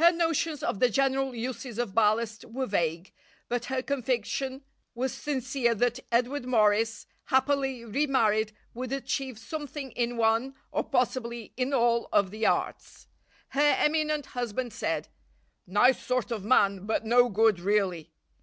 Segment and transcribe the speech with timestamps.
[0.00, 3.12] Her notions of the general uses of ballast were vague,
[3.50, 10.16] but her conviction was sincere that Edward Morris, happily re married, would achieve something in
[10.16, 13.06] one, or possibly in all, of the arts.
[13.48, 15.08] Her eminent husband said:
[15.66, 18.14] "Nice sort of man, but no good really."